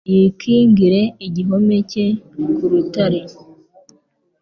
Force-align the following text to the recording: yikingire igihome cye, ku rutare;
yikingire 0.13 1.01
igihome 1.25 1.77
cye, 1.91 2.05
ku 2.55 2.63
rutare; 2.71 3.21